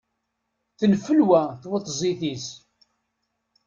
Tenfelwa 0.79 1.41
tweṭzit-is. 1.61 2.47